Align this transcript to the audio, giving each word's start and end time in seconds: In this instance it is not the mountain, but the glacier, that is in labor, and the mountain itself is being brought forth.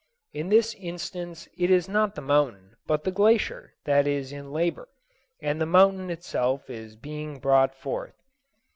In 0.33 0.49
this 0.49 0.73
instance 0.79 1.47
it 1.59 1.69
is 1.69 1.87
not 1.87 2.15
the 2.15 2.23
mountain, 2.23 2.75
but 2.87 3.03
the 3.03 3.11
glacier, 3.11 3.75
that 3.85 4.07
is 4.07 4.31
in 4.33 4.51
labor, 4.51 4.87
and 5.39 5.61
the 5.61 5.67
mountain 5.67 6.09
itself 6.09 6.71
is 6.71 6.95
being 6.95 7.37
brought 7.37 7.75
forth. 7.75 8.15